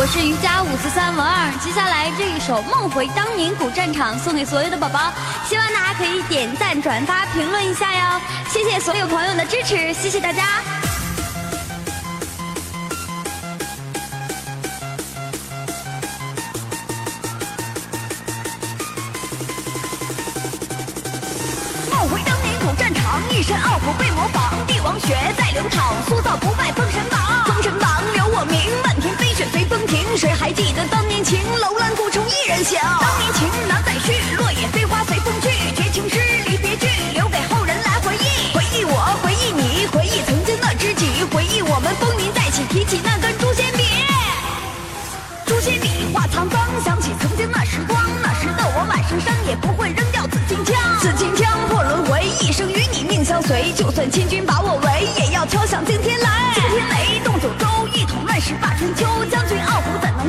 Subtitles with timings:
[0.00, 1.52] 我是瑜伽五四三文二。
[1.62, 5.12] 接下来这一首《梦回当年古战场》送给所有的宝宝，
[5.46, 8.20] 希望大家可以点赞、转发、评论一下哟。
[8.48, 10.62] 谢谢所有朋友的支持，谢谢大家。
[21.90, 26.69] 梦回当年古战场，一身傲骨被模仿，帝王血在流淌，塑造不败
[31.58, 32.80] 楼兰古城一人响。
[33.00, 35.48] 当年情难再续，落叶飞花随风去。
[35.74, 38.52] 绝情诗，离别句，留给后人来回忆。
[38.54, 43.84] 回忆我，回忆你，回忆曾经的知己，回忆我们风云再起，提起那根诛仙笔。
[45.46, 50.74] 诛仙笔画沧桑，想起曾经那时光，那时的我满身伤，也不会扔掉紫金枪。
[51.00, 53.72] 紫金枪破轮回，一生与你命相随。
[53.76, 55.29] 就算千军把我围，也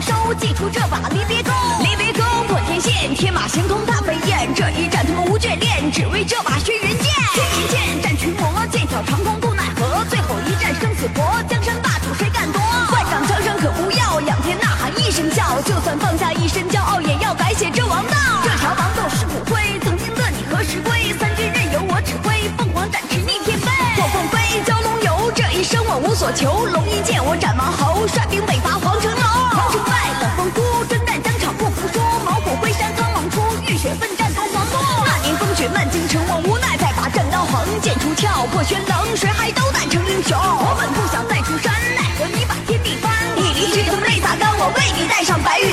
[0.00, 0.34] 收？
[0.34, 1.50] 祭出这把离别钩。
[1.80, 4.48] 离别钩破天线，天马行空踏飞燕。
[4.54, 7.10] 这一战他们无眷恋，只为这把轩辕剑。
[7.34, 10.04] 轩辕剑战群魔，剑挑长空渡奈何。
[10.08, 12.60] 最后一战生死搏，江山霸主谁敢夺？
[12.92, 15.60] 万丈江山可不要，仰天呐喊一声笑。
[15.62, 18.16] 就算放下一身骄傲，也要改写这王道。
[18.42, 21.12] 这条王道是骨灰，曾经的你何时归？
[21.18, 23.68] 三军任由我指挥，凤凰展翅逆天飞。
[23.96, 26.66] 破凤飞，蛟龙游，这一生我无所求。
[26.66, 28.40] 龙吟剑我斩王侯，率兵
[37.90, 40.38] 剑出鞘破玄棱，谁还斗胆成英雄？
[40.38, 43.10] 我本不想再出山，奈何你把天地翻。
[43.34, 45.72] 你离去，疼泪洒干，我为你戴上白玉。